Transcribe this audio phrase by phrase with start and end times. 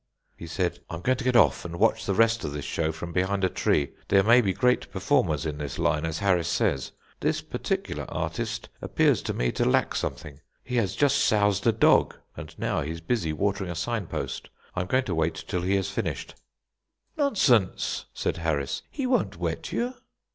[0.35, 2.91] He said: "I am going to get off and watch the rest of this show
[2.91, 3.91] from behind a tree.
[4.07, 9.21] There may be great performers in this line, as Harris says; this particular artist appears
[9.21, 10.39] to me to lack something.
[10.63, 14.49] He has just soused a dog, and now he's busy watering a sign post.
[14.73, 16.33] I am going to wait till he has finished."
[17.15, 19.93] "Nonsense," said Harris; "he won't wet you."